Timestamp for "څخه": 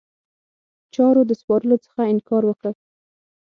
1.85-2.01